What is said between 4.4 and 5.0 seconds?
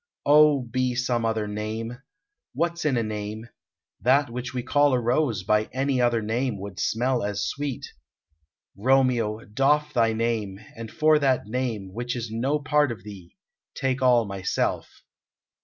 we call a